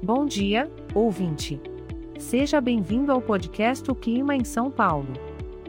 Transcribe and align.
Bom 0.00 0.26
dia, 0.26 0.70
ouvinte. 0.94 1.60
Seja 2.20 2.60
bem-vindo 2.60 3.10
ao 3.10 3.20
podcast 3.20 3.90
O 3.90 3.96
Clima 3.96 4.36
em 4.36 4.44
São 4.44 4.70
Paulo. 4.70 5.08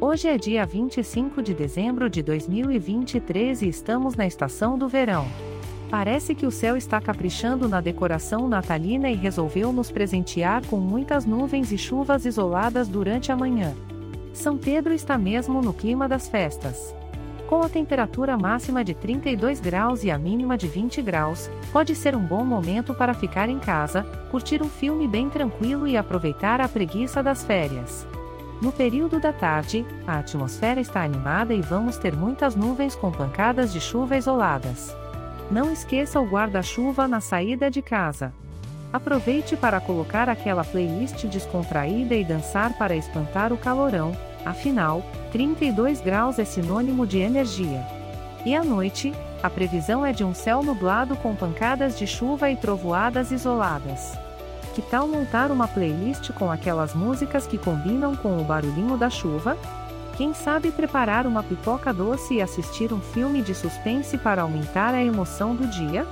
Hoje 0.00 0.28
é 0.28 0.38
dia 0.38 0.64
25 0.64 1.42
de 1.42 1.52
dezembro 1.52 2.08
de 2.08 2.22
2023 2.22 3.62
e 3.62 3.68
estamos 3.68 4.14
na 4.14 4.24
estação 4.24 4.78
do 4.78 4.86
verão. 4.86 5.26
Parece 5.90 6.36
que 6.36 6.46
o 6.46 6.52
céu 6.52 6.76
está 6.76 7.00
caprichando 7.00 7.68
na 7.68 7.80
decoração 7.80 8.48
natalina 8.48 9.10
e 9.10 9.16
resolveu 9.16 9.72
nos 9.72 9.90
presentear 9.90 10.64
com 10.68 10.76
muitas 10.76 11.26
nuvens 11.26 11.72
e 11.72 11.76
chuvas 11.76 12.24
isoladas 12.24 12.86
durante 12.86 13.32
a 13.32 13.36
manhã. 13.36 13.74
São 14.32 14.56
Pedro 14.56 14.94
está 14.94 15.18
mesmo 15.18 15.60
no 15.60 15.74
clima 15.74 16.08
das 16.08 16.28
festas. 16.28 16.94
Com 17.52 17.60
a 17.60 17.68
temperatura 17.68 18.34
máxima 18.38 18.82
de 18.82 18.94
32 18.94 19.60
graus 19.60 20.04
e 20.04 20.10
a 20.10 20.16
mínima 20.16 20.56
de 20.56 20.66
20 20.66 21.02
graus, 21.02 21.50
pode 21.70 21.94
ser 21.94 22.16
um 22.16 22.24
bom 22.24 22.42
momento 22.46 22.94
para 22.94 23.12
ficar 23.12 23.50
em 23.50 23.58
casa, 23.58 24.04
curtir 24.30 24.62
um 24.62 24.70
filme 24.70 25.06
bem 25.06 25.28
tranquilo 25.28 25.86
e 25.86 25.94
aproveitar 25.94 26.62
a 26.62 26.66
preguiça 26.66 27.22
das 27.22 27.44
férias. 27.44 28.06
No 28.62 28.72
período 28.72 29.20
da 29.20 29.34
tarde, 29.34 29.84
a 30.06 30.20
atmosfera 30.20 30.80
está 30.80 31.02
animada 31.02 31.52
e 31.52 31.60
vamos 31.60 31.98
ter 31.98 32.16
muitas 32.16 32.56
nuvens 32.56 32.94
com 32.94 33.12
pancadas 33.12 33.70
de 33.70 33.82
chuva 33.82 34.16
isoladas. 34.16 34.96
Não 35.50 35.70
esqueça 35.70 36.18
o 36.18 36.26
guarda-chuva 36.26 37.06
na 37.06 37.20
saída 37.20 37.70
de 37.70 37.82
casa. 37.82 38.32
Aproveite 38.90 39.58
para 39.58 39.78
colocar 39.78 40.26
aquela 40.26 40.64
playlist 40.64 41.26
descontraída 41.26 42.14
e 42.14 42.24
dançar 42.24 42.78
para 42.78 42.96
espantar 42.96 43.52
o 43.52 43.58
calorão, 43.58 44.16
afinal, 44.44 45.02
32 45.30 46.00
graus 46.00 46.38
é 46.38 46.44
sinônimo 46.44 47.06
de 47.06 47.18
energia. 47.18 47.84
E 48.44 48.54
à 48.54 48.64
noite, 48.64 49.12
a 49.42 49.50
previsão 49.50 50.04
é 50.04 50.12
de 50.12 50.24
um 50.24 50.34
céu 50.34 50.62
nublado 50.62 51.16
com 51.16 51.34
pancadas 51.34 51.98
de 51.98 52.06
chuva 52.06 52.50
e 52.50 52.56
trovoadas 52.56 53.30
isoladas. 53.30 54.18
Que 54.74 54.80
tal 54.80 55.06
montar 55.06 55.50
uma 55.50 55.68
playlist 55.68 56.32
com 56.32 56.50
aquelas 56.50 56.94
músicas 56.94 57.46
que 57.46 57.58
combinam 57.58 58.16
com 58.16 58.40
o 58.40 58.44
barulhinho 58.44 58.96
da 58.96 59.10
chuva? 59.10 59.56
Quem 60.16 60.32
sabe 60.32 60.70
preparar 60.70 61.26
uma 61.26 61.42
pipoca 61.42 61.92
doce 61.92 62.34
e 62.34 62.42
assistir 62.42 62.92
um 62.92 63.00
filme 63.00 63.42
de 63.42 63.54
suspense 63.54 64.16
para 64.16 64.42
aumentar 64.42 64.94
a 64.94 65.02
emoção 65.02 65.54
do 65.54 65.66
dia? 65.66 66.06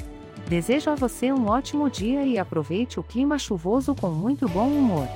Desejo 0.48 0.90
a 0.90 0.94
você 0.94 1.32
um 1.32 1.48
ótimo 1.48 1.90
dia 1.90 2.24
e 2.24 2.38
aproveite 2.38 3.00
o 3.00 3.02
clima 3.02 3.36
chuvoso 3.36 3.96
com 3.96 4.10
muito 4.10 4.48
bom 4.48 4.68
humor. 4.68 5.08